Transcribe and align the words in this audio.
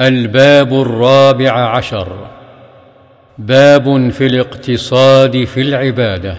الباب 0.00 0.72
الرابع 0.72 1.52
عشر. 1.52 2.26
باب 3.38 4.10
في 4.10 4.26
الاقتصاد 4.26 5.44
في 5.44 5.60
العبادة. 5.60 6.36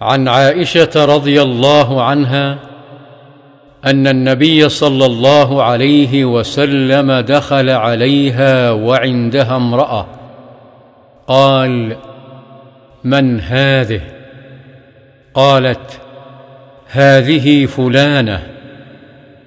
عن 0.00 0.28
عائشة 0.28 0.90
رضي 0.96 1.42
الله 1.42 2.02
عنها 2.02 2.58
أن 3.84 4.06
النبي 4.06 4.68
صلى 4.68 5.06
الله 5.06 5.62
عليه 5.62 6.24
وسلم 6.24 7.12
دخل 7.12 7.70
عليها 7.70 8.70
وعندها 8.70 9.56
امرأة. 9.56 10.06
قال 11.26 11.96
من 13.04 13.40
هذه؟ 13.40 14.00
قالت 15.34 16.00
هذه 16.86 17.66
فلانة 17.66 18.46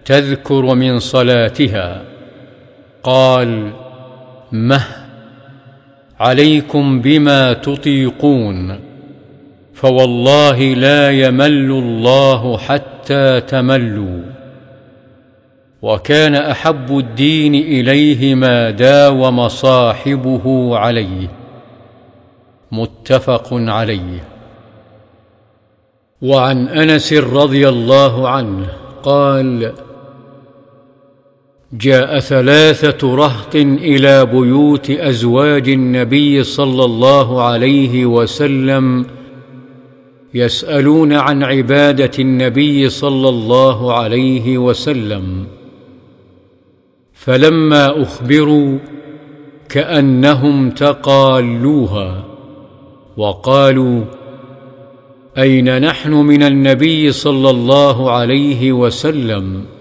تذكر 0.06 0.62
من 0.62 1.00
صلاتها. 1.00 2.15
قال 3.06 3.72
مه 4.52 4.82
عليكم 6.20 7.02
بما 7.02 7.54
تطيقون 7.54 8.80
فوالله 9.74 10.60
لا 10.74 11.12
يمل 11.12 11.72
الله 11.72 12.58
حتى 12.58 13.42
تملوا. 13.42 14.22
وكان 15.82 16.36
أحب 16.36 16.98
الدين 16.98 17.56
إليه 17.56 18.36
ما 18.36 18.70
داوم 18.70 19.48
صاحبه 19.48 20.78
عليه. 20.78 21.28
متفق 22.72 23.48
عليه. 23.52 24.24
وعن 26.22 26.68
أنس 26.68 27.14
رضي 27.14 27.70
الله 27.70 28.30
عنه 28.30 28.68
قال 29.04 29.72
جاء 31.74 32.20
ثلاثة 32.20 33.16
رهط 33.16 33.56
إلى 33.56 34.26
بيوت 34.26 34.90
أزواج 34.90 35.70
النبي 35.70 36.44
صلى 36.44 36.86
الله 36.86 37.44
عليه 37.44 38.06
وسلم 38.06 39.06
يسألون 40.34 41.14
عن 41.14 41.44
عبادة 41.44 42.12
النبي 42.20 42.90
صلى 42.90 43.30
الله 43.30 43.94
عليه 43.94 44.58
وسلم. 44.58 45.46
فلما 47.14 48.02
أخبروا 48.02 48.78
كأنهم 49.70 50.70
تقالوها 50.70 52.24
وقالوا 53.18 54.04
أين 55.38 55.82
نحن 55.82 56.14
من 56.14 56.44
النبي 56.44 57.12
صلى 57.12 57.50
الله 57.50 58.12
عليه 58.12 58.72
وسلم؟ 58.72 59.75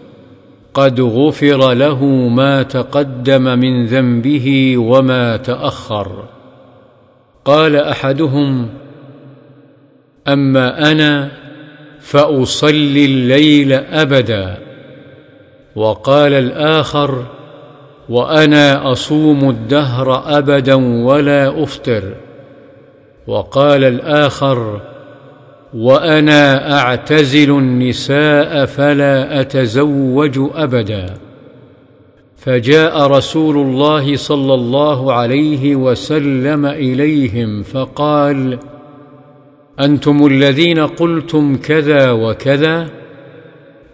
قد 0.74 1.00
غفر 1.00 1.72
له 1.72 2.04
ما 2.28 2.62
تقدم 2.62 3.42
من 3.42 3.86
ذنبه 3.86 4.74
وما 4.78 5.36
تأخر. 5.36 6.24
قال 7.44 7.76
أحدهم 7.76 8.68
أما 10.28 10.92
أنا 10.92 11.30
فأصلي 12.00 13.04
الليل 13.04 13.72
أبدا. 13.72 14.58
وقال 15.76 16.32
الآخر 16.32 17.24
وأنا 18.08 18.92
أصوم 18.92 19.50
الدهر 19.50 20.38
أبدا 20.38 20.74
ولا 21.04 21.62
أفطر. 21.62 22.14
وقال 23.26 23.84
الآخر 23.84 24.80
وأنا 25.74 26.72
أعتزل 26.78 27.50
النساء 27.50 28.66
فلا 28.66 29.40
أتزوج 29.40 30.38
أبدا. 30.54 31.14
فجاء 32.36 33.06
رسول 33.06 33.56
الله 33.56 34.16
صلى 34.16 34.54
الله 34.54 35.12
عليه 35.12 35.76
وسلم 35.76 36.66
إليهم 36.66 37.62
فقال 37.62 38.58
أنتم 39.80 40.26
الذين 40.26 40.78
قلتم 40.78 41.56
كذا 41.56 42.10
وكذا؟ 42.10 42.90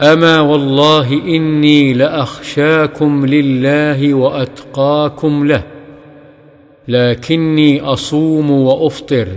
أما 0.02 0.40
والله 0.40 1.12
إني 1.12 1.92
لأخشاكم 1.92 3.26
لله 3.26 4.14
وأتقاكم 4.14 5.46
له 5.46 5.62
لكني 6.88 7.80
أصوم 7.80 8.50
وأفطر. 8.50 9.28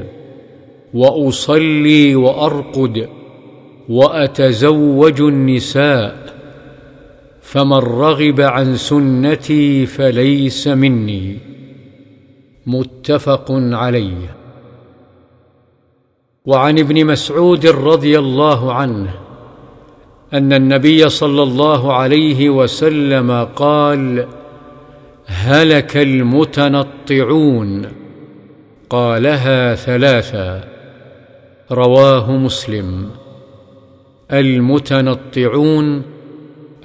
وأصلي 0.93 2.15
وأرقد 2.15 3.09
وأتزوج 3.89 5.21
النساء 5.21 6.33
فمن 7.41 7.77
رغب 7.77 8.41
عن 8.41 8.75
سنتي 8.75 9.85
فليس 9.85 10.67
مني. 10.67 11.37
متفق 12.65 13.45
عليه. 13.51 14.35
وعن 16.45 16.79
ابن 16.79 17.05
مسعود 17.05 17.65
رضي 17.65 18.19
الله 18.19 18.73
عنه 18.73 19.13
أن 20.33 20.53
النبي 20.53 21.09
صلى 21.09 21.43
الله 21.43 21.93
عليه 21.93 22.49
وسلم 22.49 23.47
قال 23.55 24.27
هلك 25.25 25.97
المتنطعون 25.97 27.85
قالها 28.89 29.75
ثلاثا 29.75 30.72
رواه 31.71 32.37
مسلم. 32.37 33.09
المتنطعون 34.31 36.03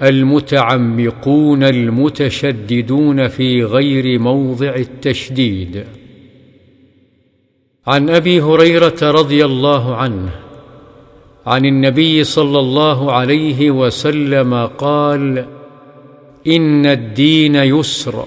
المتعمقون 0.01 1.63
المتشددون 1.63 3.27
في 3.27 3.63
غير 3.63 4.19
موضع 4.19 4.75
التشديد. 4.75 5.83
عن 7.87 8.09
أبي 8.09 8.41
هريرة 8.41 8.97
رضي 9.01 9.45
الله 9.45 9.95
عنه 9.95 10.29
عن 11.45 11.65
النبي 11.65 12.23
صلى 12.23 12.59
الله 12.59 13.11
عليه 13.11 13.71
وسلم 13.71 14.65
قال 14.65 15.45
إن 16.47 16.85
الدين 16.85 17.55
يسر 17.55 18.25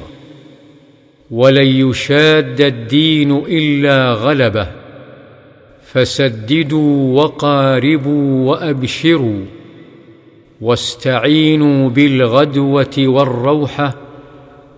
ولن 1.31 1.67
يشاد 1.67 2.61
الدين 2.61 3.33
إلا 3.33 4.13
غلبه. 4.13 4.82
فسددوا 5.93 7.23
وقاربوا 7.23 8.51
وأبشروا 8.51 9.45
واستعينوا 10.61 11.89
بالغدوة 11.89 12.95
والروحه 12.99 13.95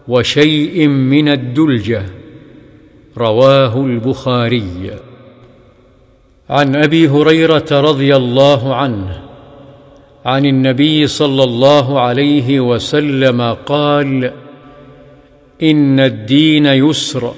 وشيء 0.09 0.89
من 0.89 1.29
الدلجه 1.29 2.03
رواه 3.19 3.85
البخاري. 3.85 4.91
عن 6.51 6.77
أبي 6.77 7.09
هريرة 7.09 7.67
رضي 7.73 8.17
الله 8.17 8.75
عنه 8.75 9.23
عن 10.25 10.47
النبي 10.47 11.07
صلى 11.07 11.45
الله 11.45 12.01
عليه 12.01 12.61
وسلم 12.61 13.41
قال 13.67 14.33
إن 15.63 16.01
الدين 16.01 16.67
يسر. 16.67 17.35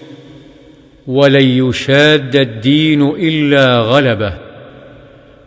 ولن 1.07 1.69
يشاد 1.69 2.37
الدين 2.37 3.03
إلا 3.03 3.79
غلبه. 3.79 4.39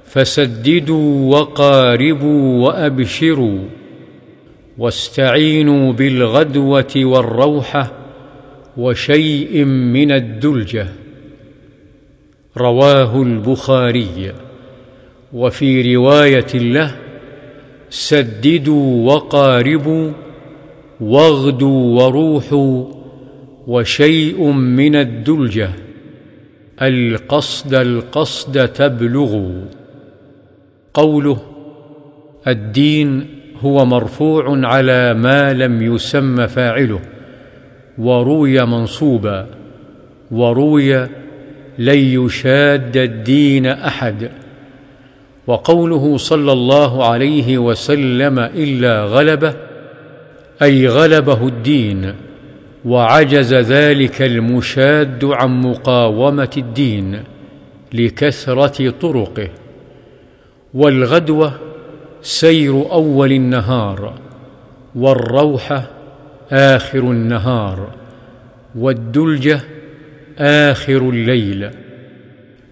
فسددوا 0.05 1.37
وقاربوا 1.37 2.67
وأبشروا 2.67 3.59
واستعينوا 4.77 5.93
بالغدوة 5.93 6.93
والروحه 6.95 7.91
وشيء 8.77 9.63
من 9.65 10.11
الدلجة. 10.11 10.87
رواه 12.57 13.21
البخاري. 13.21 14.33
وفي 15.33 15.95
رواية 15.95 16.53
له 16.53 16.95
سددوا 17.89 19.13
وقاربوا 19.13 20.11
واغدوا 21.01 22.03
وروحوا 22.03 22.98
وشيء 23.69 24.43
من 24.51 24.95
الدلجة 24.95 25.69
القصد 26.81 27.73
القصد 27.73 28.67
تبلغوا 28.67 29.65
قوله 30.93 31.41
الدين 32.47 33.27
هو 33.61 33.85
مرفوع 33.85 34.67
على 34.67 35.13
ما 35.13 35.53
لم 35.53 35.81
يسم 35.81 36.47
فاعله 36.47 36.99
وروي 37.97 38.65
منصوبا 38.65 39.47
وروي 40.31 41.07
لن 41.79 41.97
يشاد 41.97 42.97
الدين 42.97 43.65
أحد. 43.65 44.31
وقوله 45.47 46.17
صلى 46.17 46.51
الله 46.51 47.05
عليه 47.05 47.57
وسلم 47.57 48.39
إلا 48.39 49.03
غلبه 49.03 49.53
أي 50.61 50.87
غلبه 50.87 51.47
الدين. 51.47 52.13
وعجز 52.85 53.53
ذلك 53.53 54.21
المشاد 54.21 55.25
عن 55.25 55.61
مقاومة 55.61 56.49
الدين 56.57 57.23
لكثرة 57.93 58.89
طرقه. 58.89 59.49
والغدوة 60.73 61.53
سير 62.21 62.91
أول 62.91 63.31
النهار 63.31 64.13
والروحه 64.95 65.83
آخر 66.51 66.99
النهار 66.99 67.89
والدلجة 68.75 69.61
آخر 70.39 71.09
الليل. 71.09 71.69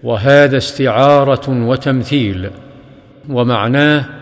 وهذا 0.02 0.56
استعارة 0.56 1.66
وتمثيل 1.68 2.50
ومعناه 3.28 4.17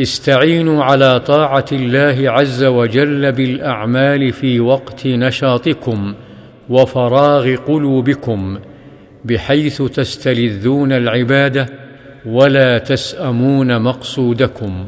استعينوا 0.00 0.84
على 0.84 1.20
طاعة 1.20 1.64
الله 1.72 2.30
عز 2.30 2.64
وجل 2.64 3.32
بالأعمال 3.32 4.32
في 4.32 4.60
وقت 4.60 5.06
نشاطكم 5.06 6.14
وفراغ 6.70 7.56
قلوبكم 7.56 8.58
بحيث 9.24 9.82
تستلذون 9.82 10.92
العبادة 10.92 11.66
ولا 12.26 12.78
تسأمون 12.78 13.82
مقصودكم 13.82 14.86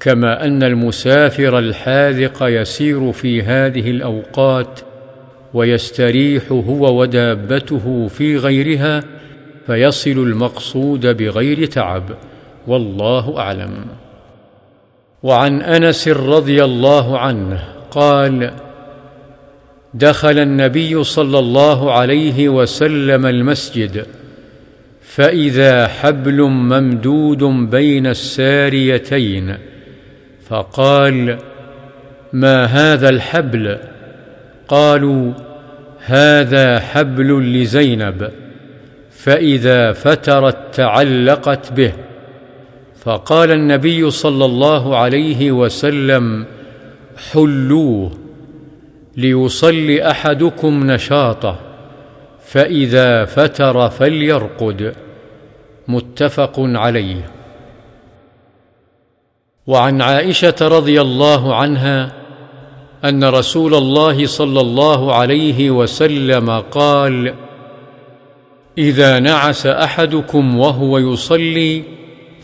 كما 0.00 0.44
أن 0.44 0.62
المسافر 0.62 1.58
الحاذق 1.58 2.42
يسير 2.42 3.12
في 3.12 3.42
هذه 3.42 3.90
الأوقات 3.90 4.80
ويستريح 5.54 6.52
هو 6.52 7.00
ودابته 7.00 8.08
في 8.08 8.36
غيرها 8.36 9.04
فيصل 9.66 10.10
المقصود 10.10 11.06
بغير 11.06 11.66
تعب 11.66 12.04
والله 12.66 13.38
أعلم. 13.38 13.84
وعن 15.22 15.62
أنس 15.62 16.08
رضي 16.08 16.64
الله 16.64 17.18
عنه 17.18 17.64
قال 17.90 18.52
دخل 19.94 20.38
النبي 20.38 21.04
صلى 21.04 21.38
الله 21.38 21.92
عليه 21.92 22.48
وسلم 22.48 23.26
المسجد 23.26 24.06
فإذا 25.02 25.86
حبل 25.86 26.42
ممدود 26.42 27.44
بين 27.44 28.06
الساريتين 28.06 29.56
فقال 30.48 31.38
ما 32.32 32.64
هذا 32.64 33.08
الحبل؟ 33.08 33.78
قالوا 34.68 35.32
هذا 36.00 36.78
حبل 36.78 37.60
لزينب 37.62 38.30
فإذا 39.10 39.92
فترت 39.92 40.74
تعلقت 40.74 41.72
به. 41.72 41.92
فقال 43.06 43.50
النبي 43.50 44.10
صلى 44.10 44.44
الله 44.44 44.96
عليه 44.96 45.52
وسلم 45.52 46.46
حلوة 47.32 48.10
ليصلي 49.16 50.10
أحدكم 50.10 50.90
نشاطه 50.90 51.58
فإذا 52.46 53.24
فتر 53.24 53.90
فليرقد. 53.90 54.94
متفق 55.88 56.54
عليه. 56.58 57.30
وعن 59.66 60.02
عائشة 60.02 60.54
رضي 60.60 61.00
الله 61.00 61.54
عنها 61.54 62.12
أن 63.04 63.24
رسول 63.24 63.74
الله 63.74 64.26
صلى 64.26 64.60
الله 64.60 65.14
عليه 65.14 65.70
وسلم 65.70 66.50
قال 66.50 67.34
إذا 68.78 69.18
نعس 69.18 69.66
أحدكم 69.66 70.58
وهو 70.58 70.98
يصلي 70.98 71.96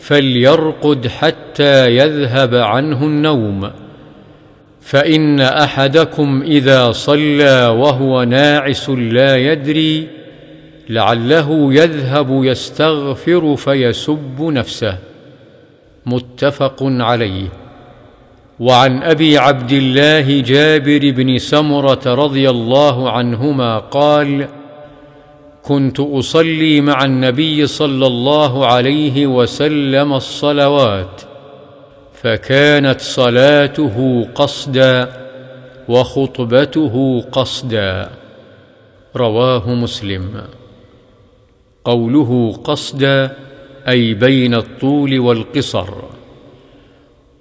فليرقد 0.03 1.07
حتى 1.07 1.95
يذهب 1.95 2.55
عنه 2.55 3.03
النوم. 3.03 3.69
فإن 4.81 5.41
أحدكم 5.41 6.41
إذا 6.41 6.91
صلى 6.91 7.67
وهو 7.67 8.23
ناعس 8.23 8.89
لا 8.89 9.37
يدري 9.37 10.07
لعله 10.89 11.73
يذهب 11.73 12.43
يستغفر 12.43 13.55
فيسب 13.55 14.41
نفسه. 14.41 14.97
متفق 16.05 16.77
عليه. 16.81 17.47
وعن 18.59 19.03
أبي 19.03 19.37
عبد 19.37 19.71
الله 19.71 20.41
جابر 20.41 21.11
بن 21.11 21.37
سمرة 21.37 22.01
رضي 22.05 22.49
الله 22.49 23.11
عنهما 23.11 23.79
قال 23.79 24.47
كنت 25.63 25.99
أصلي 25.99 26.81
مع 26.81 27.05
النبي 27.05 27.67
صلى 27.67 28.07
الله 28.07 28.65
عليه 28.65 29.27
وسلم 29.27 30.13
الصلوات 30.13 31.21
فكانت 32.13 33.01
صلاته 33.01 34.27
قصدا 34.35 35.09
وخطبته 35.87 37.25
قصدا. 37.31 38.09
رواه 39.15 39.73
مسلم. 39.73 40.41
قوله 41.85 42.59
قصدا 42.63 43.37
أي 43.87 44.13
بين 44.13 44.55
الطول 44.55 45.19
والقصر. 45.19 45.89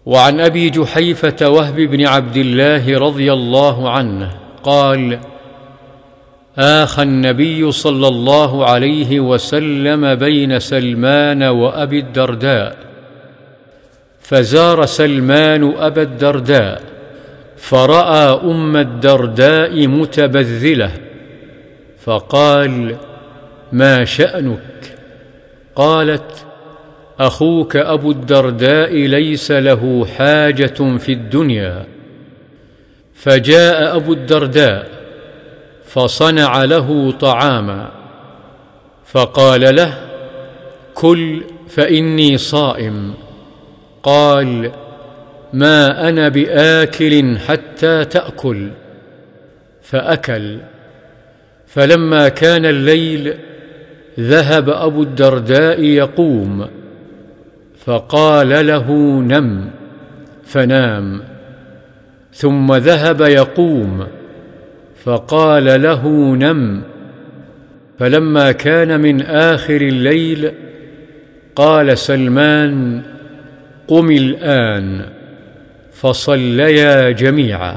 وعن 0.06 0.40
أبي 0.40 0.70
جحيفة 0.70 1.48
وهب 1.48 1.76
بن 1.76 2.06
عبد 2.06 2.36
الله 2.36 2.98
رضي 2.98 3.32
الله 3.32 3.90
عنه 3.90 4.30
قال 4.64 5.18
اخى 6.58 7.02
النبي 7.02 7.72
صلى 7.72 8.08
الله 8.08 8.66
عليه 8.66 9.20
وسلم 9.20 10.14
بين 10.14 10.58
سلمان 10.58 11.42
وأبي 11.42 11.98
الدرداء. 11.98 12.76
فزار 14.20 14.86
سلمان 14.86 15.74
أبا 15.78 16.02
الدرداء 16.02 16.82
فرأى 17.56 18.40
أم 18.44 18.76
الدرداء 18.76 19.86
متبذلة 19.86 20.90
فقال 22.04 22.96
ما 23.72 24.04
شأنك؟ 24.04 24.96
قالت 25.76 26.46
أخوك 27.20 27.76
أبو 27.76 28.10
الدرداء 28.10 28.94
ليس 28.94 29.50
له 29.50 30.06
حاجة 30.18 30.96
في 30.98 31.12
الدنيا. 31.12 31.86
فجاء 33.14 33.96
أبو 33.96 34.12
الدرداء 34.12 35.01
فصنع 35.94 36.64
له 36.64 37.10
طعاما. 37.10 37.90
فقال 39.06 39.76
له 39.76 39.98
كل 40.94 41.42
فإني 41.68 42.38
صائم. 42.38 43.14
قال 44.02 44.72
ما 45.52 46.08
أنا 46.08 46.28
بآكل 46.28 47.38
حتى 47.38 48.04
تأكل. 48.04 48.68
فأكل. 49.82 50.58
فلما 51.66 52.28
كان 52.28 52.66
الليل 52.66 53.34
ذهب 54.20 54.70
أبو 54.70 55.02
الدرداء 55.02 55.80
يقوم. 55.80 56.68
فقال 57.84 58.66
له 58.66 58.92
نم. 59.20 59.70
فنام. 60.44 61.22
ثم 62.34 62.74
ذهب 62.74 63.20
يقوم. 63.20 64.06
فقال 65.04 65.82
له 65.82 66.08
نم. 66.36 66.82
فلما 67.98 68.52
كان 68.52 69.00
من 69.00 69.22
آخر 69.22 69.76
الليل 69.76 70.52
قال 71.56 71.98
سلمان 71.98 73.02
قم 73.88 74.10
الآن. 74.10 75.04
فصليا 75.92 77.10
جميعا. 77.10 77.76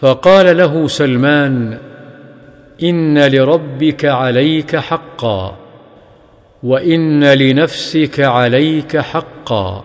فقال 0.00 0.56
له 0.56 0.86
سلمان 0.86 1.78
إن 2.82 3.26
لربك 3.26 4.04
عليك 4.04 4.76
حقا 4.76 5.56
وإن 6.62 7.24
لنفسك 7.24 8.20
عليك 8.20 8.96
حقا 8.96 9.84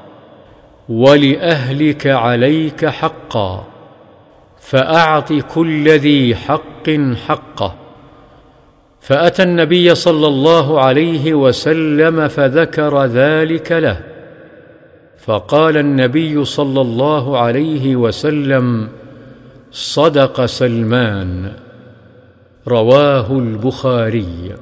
ولأهلك 0.90 2.08
عليك 2.08 2.86
حقا. 2.86 3.75
فأعط 4.66 5.34
كل 5.34 5.90
ذي 5.90 6.36
حق 6.36 6.90
حقه. 7.28 7.76
فأتى 9.00 9.44
النبي 9.44 9.96
صلى 9.96 10.28
الله 10.28 10.82
عليه 10.82 11.34
وسلم 11.34 12.28
فذكر 12.28 13.06
ذلك 13.06 13.72
له. 13.72 14.00
فقال 15.18 15.78
النبي 15.78 16.46
صلى 16.46 16.82
الله 16.82 17.38
عليه 17.38 17.96
وسلم 17.96 18.90
صدق 19.72 20.46
سلمان 20.46 21.52
رواه 22.68 23.32
البخاري. 23.32 24.56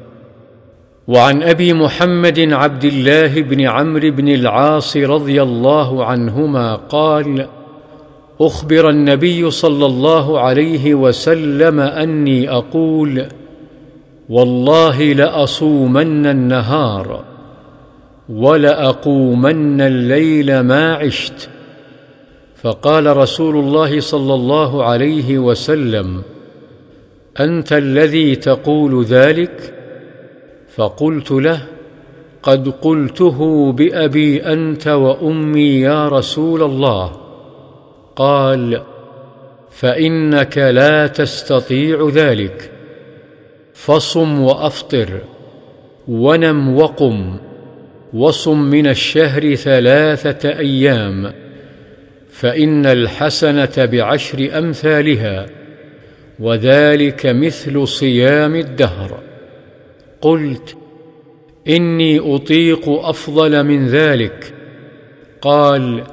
وعن 1.08 1.44
أبي 1.44 1.74
محمد 1.74 2.40
عبد 2.40 2.86
الله 2.86 3.42
بن 3.42 3.62
عمرو 3.62 4.12
بن 4.12 4.28
العاص 4.28 4.98
رضي 4.98 5.42
الله 5.42 6.06
عنهما 6.06 6.76
قال 6.76 7.48
أخبر 8.42 8.90
النبي 8.90 9.52
صلى 9.52 9.86
الله 9.86 10.40
عليه 10.40 10.94
وسلم 10.94 11.80
أني 11.80 12.50
أقول 12.50 13.26
والله 14.30 15.14
لأصومن 15.14 16.26
النهار 16.26 17.24
ولأقومن 18.30 19.82
الليل 19.82 20.60
ما 20.60 20.94
عشت. 20.94 21.50
فقال 22.62 23.18
رسول 23.18 23.56
الله 23.56 24.00
صلى 24.00 24.34
الله 24.34 24.84
عليه 24.84 25.38
وسلم 25.38 26.22
أنت 27.40 27.74
الذي 27.74 28.36
تقول 28.36 29.04
ذلك؟ 29.04 29.74
فقلت 30.76 31.32
له 31.32 31.62
قد 32.44 32.70
قلته 32.70 33.72
بأبي 33.72 34.44
أنت 34.44 34.88
وأمي 34.88 35.70
يا 35.80 36.08
رسول 36.08 36.64
الله. 36.64 37.23
قال 38.16 38.82
فإنك 39.72 40.58
لا 40.58 41.08
تستطيع 41.08 42.10
ذلك. 42.14 42.72
فصم 43.74 44.40
وأفطر 44.40 45.22
ونم 46.08 46.76
وقم 46.76 47.38
وصم 48.14 48.70
من 48.70 48.88
الشهر 48.88 49.56
ثلاثة 49.56 50.50
أيام 50.50 51.34
فإن 52.30 52.86
الحسنة 52.86 53.72
بعشر 53.78 54.58
أمثالها 54.58 55.46
وذلك 56.40 57.26
مثل 57.26 57.88
صيام 57.88 58.56
الدهر. 58.56 59.20
قلت 60.22 60.78
إني 61.70 62.36
أطيق 62.36 62.90
أفضل 62.90 63.64
من 63.64 63.88
ذلك. 63.88 64.54
قال 65.42 66.04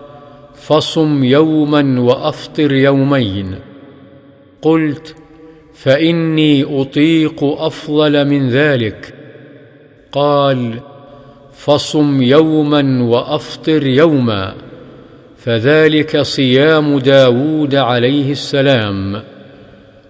فصم 0.61 1.25
يوما 1.25 2.01
وأفطر 2.01 2.73
يومين. 2.73 3.55
قلت 4.63 5.15
فإني 5.75 6.81
أطيق 6.81 7.45
أفضل 7.45 8.29
من 8.29 8.49
ذلك. 8.49 9.15
قال 10.13 10.81
فصم 11.53 12.23
يوما 12.23 13.05
وأفطر 13.05 13.87
يوما. 13.87 14.55
فذلك 15.39 16.21
صيام 16.21 16.99
داود 16.99 17.75
عليه 17.75 18.31
السلام 18.31 19.23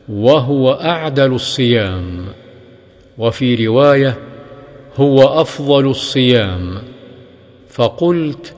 وهو 0.08 0.72
أعدل 0.72 1.32
الصيام. 1.32 2.24
وفي 3.18 3.66
رواية 3.66 4.18
هو 4.96 5.40
أفضل 5.40 5.86
الصيام. 5.86 6.78
فقلت 7.68 8.54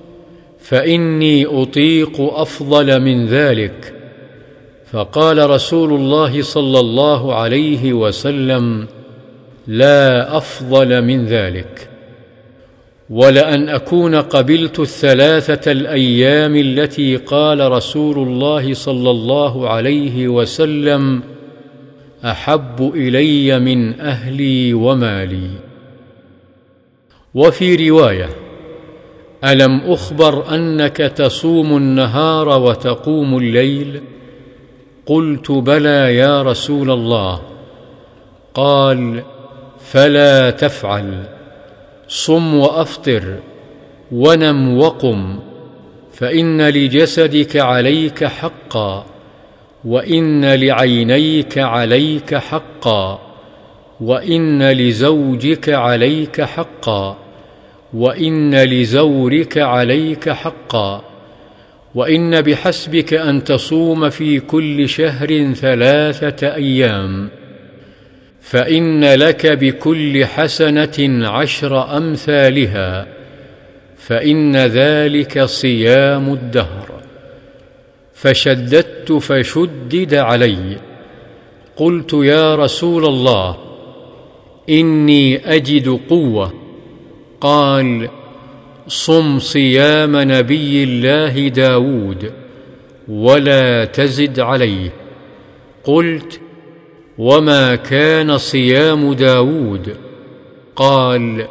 فإني 0.62 1.46
أطيق 1.46 2.20
أفضل 2.20 3.00
من 3.00 3.26
ذلك. 3.26 3.94
فقال 4.92 5.50
رسول 5.50 5.92
الله 5.92 6.42
صلى 6.42 6.80
الله 6.80 7.34
عليه 7.34 7.92
وسلم 7.92 8.86
لا 9.66 10.36
أفضل 10.36 11.02
من 11.02 11.24
ذلك. 11.26 11.88
ولأن 13.10 13.68
أكون 13.68 14.14
قبلت 14.14 14.80
الثلاثة 14.80 15.72
الأيام 15.72 16.56
التي 16.56 17.16
قال 17.16 17.72
رسول 17.72 18.28
الله 18.28 18.74
صلى 18.74 19.10
الله 19.10 19.68
عليه 19.68 20.28
وسلم 20.28 21.22
أحب 22.24 22.92
إلي 22.94 23.58
من 23.58 24.00
أهلي 24.00 24.74
ومالي. 24.74 25.50
وفي 27.34 27.90
رواية 27.90 28.28
ألم 29.44 29.80
أخبر 29.86 30.54
أنك 30.54 30.96
تصوم 30.96 31.76
النهار 31.76 32.48
وتقوم 32.48 33.38
الليل؟ 33.38 34.00
قلت 35.06 35.50
بلى 35.50 36.16
يا 36.16 36.42
رسول 36.42 36.90
الله. 36.90 37.42
قال 38.54 39.22
فلا 39.80 40.50
تفعل 40.50 41.24
صم 42.08 42.54
وأفطر 42.54 43.36
ونم 44.12 44.78
وقم 44.78 45.38
فإن 46.12 46.68
لجسدك 46.68 47.56
عليك 47.56 48.24
حقا 48.24 49.04
وإن 49.84 50.54
لعينيك 50.54 51.58
عليك 51.58 52.34
حقا 52.34 53.18
وإن 54.00 54.70
لزوجك 54.72 55.68
عليك 55.68 56.42
حقا. 56.42 57.21
وإن 57.94 58.54
لزورك 58.54 59.58
عليك 59.58 60.30
حقا 60.30 61.04
وإن 61.94 62.40
بحسبك 62.40 63.14
أن 63.14 63.44
تصوم 63.44 64.10
في 64.10 64.40
كل 64.40 64.88
شهر 64.88 65.52
ثلاثة 65.52 66.54
أيام 66.54 67.28
فإن 68.40 69.04
لك 69.04 69.46
بكل 69.46 70.26
حسنة 70.26 71.28
عشر 71.28 71.96
أمثالها 71.96 73.06
فإن 73.96 74.56
ذلك 74.56 75.44
صيام 75.44 76.32
الدهر. 76.32 77.02
فشددت 78.14 79.12
فشدد 79.12 80.14
علي 80.14 80.76
قلت 81.76 82.12
يا 82.12 82.54
رسول 82.54 83.04
الله 83.04 83.56
إني 84.70 85.54
أجد 85.56 85.88
قوة 86.10 86.61
قال 87.42 88.08
صم 88.88 89.38
صيام 89.38 90.16
نبي 90.16 90.84
الله 90.84 91.48
داود 91.48 92.32
ولا 93.08 93.84
تزد 93.84 94.40
عليه. 94.40 94.92
قلت 95.84 96.40
وما 97.18 97.74
كان 97.74 98.38
صيام 98.38 99.12
داود؟ 99.12 99.96
قال 100.76 101.46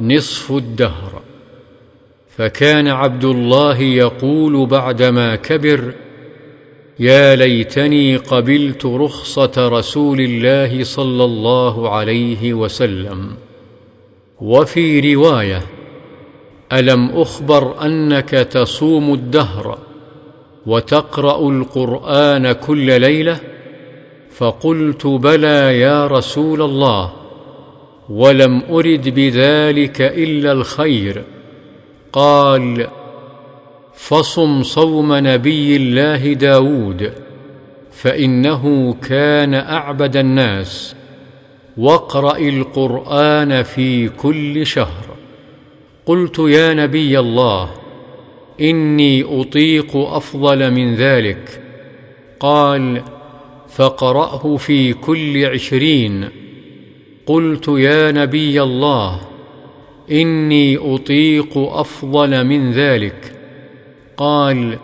نصف 0.00 0.52
الدهر. 0.52 1.22
فكان 2.36 2.88
عبد 2.88 3.24
الله 3.24 3.80
يقول 3.80 4.66
بعدما 4.66 5.36
كبر 5.36 5.94
يا 6.98 7.36
ليتني 7.36 8.16
قبلت 8.16 8.86
رخصة 8.86 9.68
رسول 9.68 10.20
الله 10.20 10.84
صلى 10.84 11.24
الله 11.24 11.90
عليه 11.90 12.54
وسلم. 12.54 13.49
وفي 14.40 15.14
رواية 15.14 15.62
ألم 16.72 17.10
أخبر 17.10 17.84
أنك 17.84 18.30
تصوم 18.30 19.14
الدهر 19.14 19.78
وتقرأ 20.66 21.48
القرآن 21.50 22.52
كل 22.52 23.00
ليلة؟ 23.00 23.40
فقلت 24.30 25.06
بلى 25.06 25.80
يا 25.80 26.06
رسول 26.06 26.62
الله 26.62 27.12
ولم 28.08 28.62
أرد 28.70 29.08
بذلك 29.08 30.00
إلا 30.00 30.52
الخير. 30.52 31.24
قال 32.12 32.86
فصم 33.94 34.62
صوم 34.62 35.12
نبي 35.12 35.76
الله 35.76 36.32
داود 36.32 37.12
فإنه 37.92 38.94
كان 39.08 39.54
أعبد 39.54 40.16
الناس. 40.16 40.94
واقرأ 41.76 42.38
القرآن 42.38 43.62
في 43.62 44.08
كل 44.08 44.66
شهر. 44.66 45.04
قلت 46.06 46.38
يا 46.38 46.74
نبي 46.74 47.18
الله 47.18 47.70
إني 48.60 49.40
أطيق 49.40 49.96
أفضل 49.96 50.70
من 50.70 50.94
ذلك. 50.94 51.62
قال 52.40 53.02
فقرأه 53.68 54.56
في 54.56 54.92
كل 54.92 55.44
عشرين. 55.44 56.28
قلت 57.26 57.68
يا 57.68 58.12
نبي 58.12 58.62
الله 58.62 59.20
إني 60.10 60.94
أطيق 60.94 61.58
أفضل 61.58 62.44
من 62.44 62.72
ذلك. 62.72 63.32
قال 64.16 64.78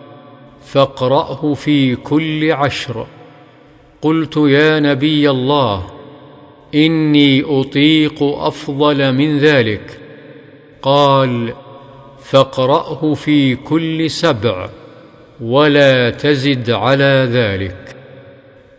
فاقراه 0.64 1.54
في 1.54 1.96
كل 1.96 2.52
عشر. 2.52 3.06
قلت 4.02 4.36
يا 4.36 4.80
نبي 4.80 5.30
الله 5.30 5.95
إني 6.74 7.42
أطيق 7.46 8.22
أفضل 8.22 9.12
من 9.12 9.38
ذلك. 9.38 9.98
قال 10.82 11.52
فاقرأه 12.20 13.14
في 13.14 13.56
كل 13.56 14.10
سبع 14.10 14.68
ولا 15.40 16.10
تزد 16.10 16.70
على 16.70 17.28
ذلك. 17.30 17.96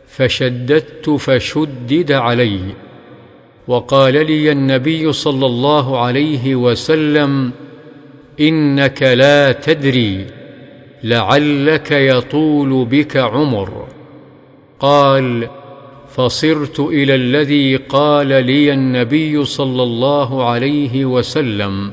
فشددت 0.08 1.10
فشدد 1.10 2.12
علي. 2.12 2.60
وقال 3.68 4.14
لي 4.14 4.52
النبي 4.52 5.14
صلى 5.14 5.46
الله 5.46 6.00
عليه 6.00 6.56
وسلم 6.56 7.52
إنك 8.40 9.04
لا 9.04 9.52
تدري 9.52 10.26
لعلك 11.04 11.92
يطول 11.92 12.86
بك 12.86 13.18
عمر. 13.18 13.88
قال 14.80 15.50
فصرت 16.18 16.80
إلى 16.80 17.16
الذي 17.16 17.76
قال 17.76 18.28
لي 18.28 18.74
النبي 18.74 19.46
صلى 19.46 19.84
الله 19.84 20.50
عليه 20.50 21.06
وسلم 21.06 21.92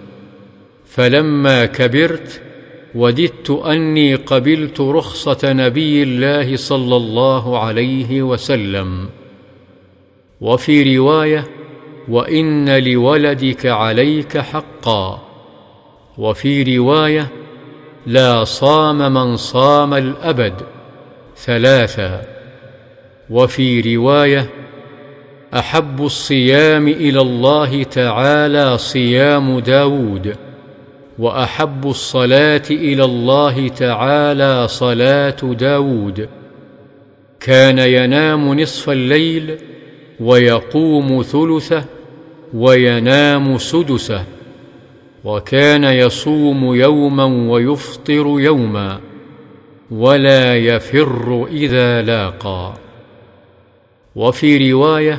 فلما 0.87 1.65
كبرت 1.67 2.41
وددت 2.95 3.51
أني 3.51 4.15
قبلت 4.15 4.81
رخصة 4.81 5.53
نبي 5.53 6.03
الله 6.03 6.57
صلى 6.57 6.97
الله 6.97 7.59
عليه 7.59 8.23
وسلم. 8.23 9.09
وفي 10.41 10.97
رواية 10.97 11.45
وإن 12.09 12.79
لولدك 12.79 13.67
عليك 13.67 14.39
حقا. 14.39 15.23
وفي 16.19 16.77
رواية 16.77 17.29
لا 18.07 18.45
صام 18.45 19.15
من 19.15 19.37
صام 19.37 19.95
الأبد. 19.95 20.55
ثلاثا 21.37 22.34
وفي 23.31 23.97
رواية 23.97 24.51
أحب 25.55 26.05
الصيام 26.05 26.89
إلى 26.89 27.21
الله 27.21 27.83
تعالى 27.83 28.79
صيام 28.79 29.59
داود 29.59 30.37
وأحب 31.19 31.87
الصلاة 31.87 32.63
إلى 32.71 33.05
الله 33.05 33.69
تعالى 33.69 34.69
صلاة 34.69 35.37
داود. 35.43 36.29
كان 37.41 37.79
ينام 37.79 38.61
نصف 38.61 38.91
الليل 38.91 39.57
ويقوم 40.21 41.23
ثلثه 41.23 41.85
وينام 42.55 43.59
سدسه 43.59 44.25
وكان 45.25 45.85
يصوم 45.85 46.75
يوما 46.75 47.25
ويفطر 47.25 48.41
يوما 48.41 49.01
ولا 49.91 50.57
يفر 50.57 51.49
إذا 51.53 52.03
لاقى. 52.03 52.84
وفي 54.17 54.73
رواية 54.73 55.19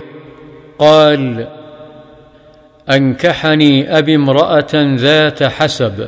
قال 0.79 1.47
أنكحني 2.89 3.97
أبي 3.97 4.15
امرأة 4.15 4.71
ذات 4.73 5.43
حسب 5.43 6.07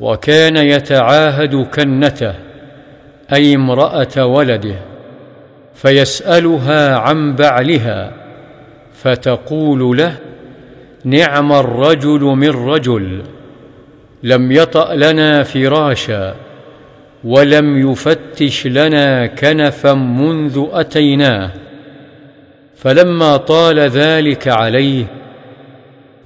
وكان 0.00 0.56
يتعاهد 0.56 1.54
كنته 1.54 2.34
أي 3.32 3.54
امرأة 3.54 4.24
ولده 4.26 4.76
فيسألها 5.74 6.96
عن 6.96 7.36
بعلها 7.36 8.12
فتقول 8.94 9.96
له 9.96 10.16
نعم 11.04 11.52
الرجل 11.52 12.20
من 12.20 12.50
رجل 12.50 13.22
لم 14.22 14.52
يطأ 14.52 14.94
لنا 14.94 15.42
فراشا. 15.42 16.34
ولم 17.24 17.90
يفتش 17.90 18.66
لنا 18.66 19.26
كنفا 19.26 19.92
منذ 19.92 20.66
أتيناه. 20.72 21.50
فلما 22.76 23.36
طال 23.36 23.78
ذلك 23.78 24.48
عليه 24.48 25.04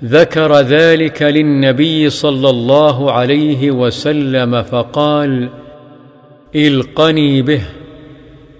ذكر 0.04 0.60
ذلك 0.60 1.22
للنبي 1.22 2.10
صلى 2.10 2.50
الله 2.50 3.12
عليه 3.12 3.70
وسلم 3.70 4.62
فقال 4.62 5.48
إلقني 6.54 7.42
به 7.42 7.62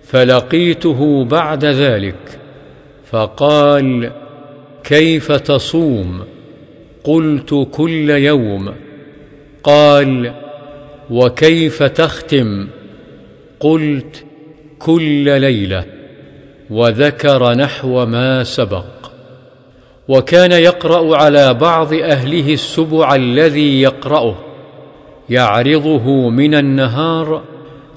فلقيته 0.05 1.25
بعد 1.25 1.65
ذلك 1.65 2.39
فقال 3.11 4.11
كيف 4.85 5.33
تصوم؟ 5.33 6.25
قلت 7.05 7.69
كل 7.73 8.11
يوم. 8.11 8.75
قال 9.63 10.33
وكيف 11.11 11.83
تختم؟ 11.83 12.67
قلت 13.61 14.25
كل 14.79 15.41
ليلة 15.41 15.85
وذكر 16.71 17.55
نحو 17.55 18.07
ما 18.07 18.45
سبق. 18.45 18.85
وكان 20.09 20.53
يقرأ 20.53 21.17
على 21.17 21.55
بعض 21.55 21.95
أهله 21.95 22.53
السبع 22.53 23.15
الذي 23.15 23.83
يقرأه 23.83 24.35
يعرضه 25.31 26.31
من 26.31 26.55
النهار 26.55 27.43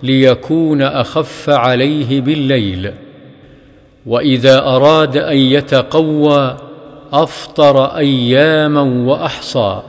ليكون 0.04 0.82
أخف 0.82 1.50
عليه 1.50 2.22
بالليل. 2.22 2.94
وإذا 4.06 4.60
أراد 4.60 5.18
أن 5.18 5.38
يتقوى 5.38 6.58
أفطر 7.14 7.98
أياما 7.98 8.82
وأحصى 8.82 9.82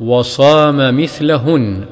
وصام 0.00 1.00
مثلهن. 1.00 1.84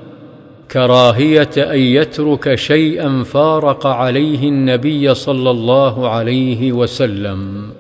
كراهية 0.72 1.50
أن 1.56 1.78
يترك 1.78 2.54
شيئا 2.54 3.22
فارق 3.22 3.86
عليه 3.86 4.48
النبي 4.48 5.14
صلى 5.14 5.50
الله 5.50 6.08
عليه 6.08 6.72
وسلم. 6.72 7.70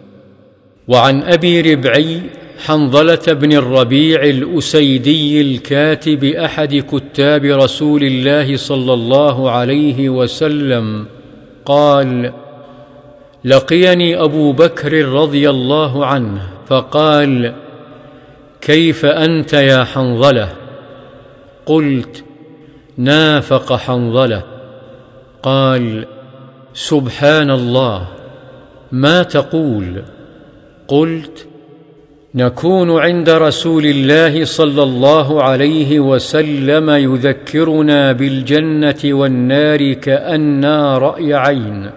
وعن 0.88 1.22
أبي 1.22 1.60
ربعي 1.74 2.20
حنظلة 2.66 3.32
بن 3.32 3.52
الربيع 3.52 4.22
الأسيدي 4.22 5.40
الكاتب 5.40 6.24
أحد 6.24 6.74
كتاب 6.74 7.44
رسول 7.44 8.02
الله 8.02 8.56
صلى 8.56 8.92
الله 8.92 9.50
عليه 9.50 10.08
وسلم 10.08 11.06
قال 11.64 12.32
لقيني 13.44 14.22
أبو 14.22 14.52
بكر 14.52 15.04
رضي 15.04 15.50
الله 15.50 16.06
عنه 16.06 16.48
فقال 16.66 17.54
كيف 18.60 19.04
أنت 19.04 19.52
يا 19.52 19.84
حنظلة؟ 19.84 20.48
قلت 21.66 22.24
نافق 23.00 23.72
حنظلة. 23.72 24.42
قال 25.42 26.06
سبحان 26.74 27.50
الله 27.50 28.06
ما 28.92 29.22
تقول؟ 29.22 30.02
قلت 30.88 31.46
نكون 32.34 32.98
عند 32.98 33.30
رسول 33.30 33.86
الله 33.86 34.44
صلى 34.44 34.82
الله 34.82 35.42
عليه 35.42 36.00
وسلم 36.00 36.90
يذكرنا 36.90 38.12
بالجنة 38.12 39.00
والنار 39.04 39.92
كانا 39.92 40.98
رأي 40.98 41.34
عين. 41.34 41.90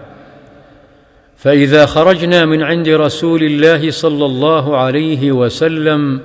فإذا 1.37 1.85
خرجنا 1.85 2.45
من 2.45 2.63
عند 2.63 2.89
رسول 2.89 3.43
الله 3.43 3.91
صلى 3.91 4.25
الله 4.25 4.77
عليه 4.77 5.31
وسلم 5.31 6.19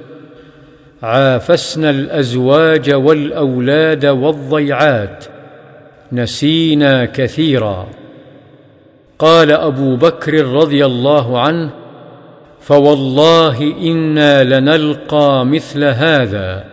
عافسنا 1.02 1.90
الأزواج 1.90 2.90
والأولاد 2.90 4.06
والضيعات 4.06 5.24
نسينا 6.12 7.04
كثيرا. 7.04 7.86
قال 9.18 9.52
أبو 9.52 9.96
بكر 9.96 10.44
رضي 10.44 10.86
الله 10.86 11.40
عنه 11.40 11.70
فوالله 12.60 13.62
إنا 13.62 14.44
لنلقى 14.44 15.46
مثل 15.46 15.84
هذا. 15.84 16.64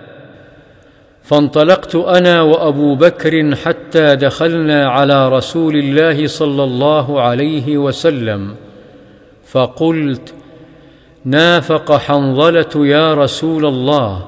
فانطلقت 1.23 1.95
أنا 1.95 2.41
وأبو 2.41 2.95
بكر 2.95 3.55
حتى 3.55 4.15
دخلنا 4.15 4.89
على 4.89 5.29
رسول 5.29 5.75
الله 5.75 6.27
صلى 6.27 6.63
الله 6.63 7.21
عليه 7.21 7.77
وسلم 7.77 8.55
فقلت 9.47 10.33
نافق 11.25 11.91
حنظلة 11.97 12.87
يا 12.87 13.13
رسول 13.13 13.65
الله. 13.65 14.25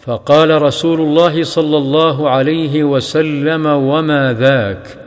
فقال 0.00 0.62
رسول 0.62 1.00
الله 1.00 1.42
صلى 1.42 1.76
الله 1.76 2.30
عليه 2.30 2.84
وسلم 2.84 3.66
وما 3.66 4.32
ذاك؟ 4.32 4.98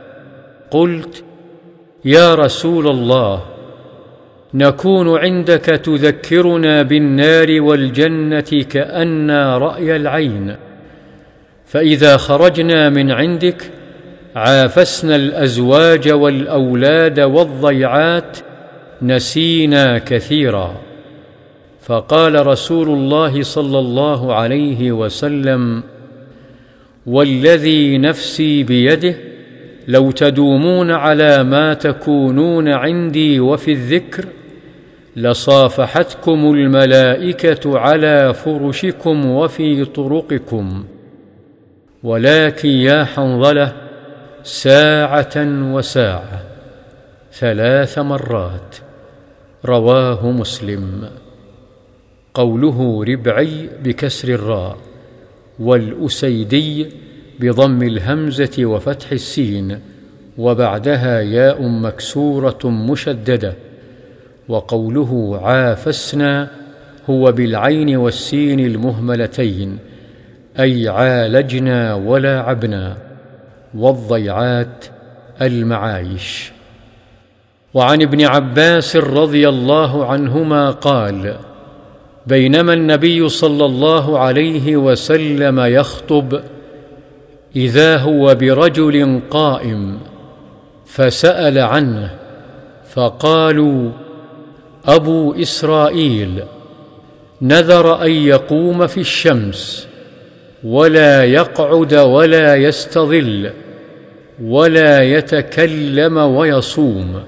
قلت 0.70 1.24
يا 2.04 2.34
رسول 2.34 2.88
الله 2.88 3.42
نكون 4.54 5.18
عندك 5.18 5.64
تذكرنا 5.64 6.82
بالنار 6.82 7.60
والجنة 7.60 8.64
كانا 8.70 9.58
رأي 9.58 9.96
العين. 9.96 10.56
فإذا 11.66 12.16
خرجنا 12.16 12.88
من 12.88 13.10
عندك 13.10 13.70
عافسنا 14.36 15.16
الأزواج 15.16 16.08
والأولاد 16.08 17.20
والضيعات 17.20 18.38
نسينا 19.02 19.98
كثيرا. 19.98 20.80
فقال 21.82 22.46
رسول 22.46 22.88
الله 22.88 23.42
صلى 23.42 23.78
الله 23.78 24.34
عليه 24.34 24.92
وسلم 24.92 25.82
والذي 27.06 27.98
نفسي 27.98 28.62
بيده 28.62 29.14
لو 29.88 30.10
تدومون 30.10 30.90
على 30.90 31.44
ما 31.44 31.74
تكونون 31.74 32.68
عندي 32.68 33.40
وفي 33.40 33.72
الذكر 33.72 34.24
لصافحتكم 35.16 36.52
الملائكة 36.54 37.78
على 37.78 38.34
فرشكم 38.34 39.26
وفي 39.26 39.84
طرقكم. 39.84 40.84
ولكن 42.02 42.68
يا 42.68 43.04
حنظلة 43.04 43.72
ساعة 44.42 45.36
وساعة 45.72 46.42
ثلاث 47.32 47.98
مرات. 47.98 48.76
رواه 49.64 50.30
مسلم. 50.30 51.10
قوله 52.34 53.04
ربعي 53.04 53.68
بكسر 53.84 54.28
الراء 54.28 54.76
والأسيدي 55.58 56.86
بضم 57.40 57.82
الهمزة 57.82 58.64
وفتح 58.64 59.12
السين 59.12 59.80
وبعدها 60.38 61.20
ياء 61.20 61.68
مكسورة 61.68 62.58
مشددة. 62.64 63.54
وقوله 64.48 65.40
عافسنا 65.42 66.50
هو 67.10 67.32
بالعين 67.32 67.96
والسين 67.96 68.60
المهملتين 68.60 69.78
أي 70.60 70.88
عالجنا 70.88 71.94
ولاعبنا. 71.94 72.96
والضيعات 73.74 74.84
المعايش. 75.42 76.52
وعن 77.74 78.02
ابن 78.02 78.24
عباس 78.24 78.96
رضي 78.96 79.48
الله 79.48 80.06
عنهما 80.06 80.70
قال 80.70 81.36
بينما 82.26 82.72
النبي 82.72 83.28
صلى 83.28 83.64
الله 83.64 84.18
عليه 84.18 84.76
وسلم 84.76 85.60
يخطب 85.60 86.40
إذا 87.56 87.96
هو 87.96 88.34
برجل 88.34 89.20
قائم 89.30 89.98
فسأل 90.86 91.58
عنه 91.58 92.10
فقالوا 92.92 93.90
أبو 94.86 95.34
إسرائيل 95.34 96.42
نذر 97.42 98.02
أن 98.02 98.10
يقوم 98.10 98.86
في 98.86 99.00
الشمس 99.00 99.88
ولا 100.64 101.24
يقعد 101.24 101.94
ولا 101.94 102.56
يستظل 102.56 103.50
ولا 104.42 105.02
يتكلم 105.02 106.16
ويصوم. 106.16 107.22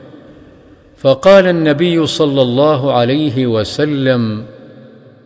فقال 1.02 1.46
النبي 1.46 2.06
صلى 2.06 2.42
الله 2.42 2.92
عليه 2.92 3.46
وسلم 3.46 4.44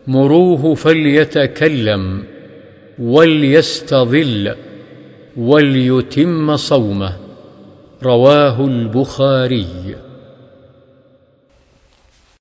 مروه 0.07 0.75
فليتكلم 0.75 2.23
وليستظل 2.99 4.55
وليتم 5.37 6.55
صومه. 6.55 7.13
رواه 8.03 8.65
البخاري. 8.65 9.95